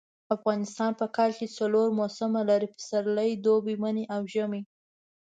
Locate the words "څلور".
1.57-1.87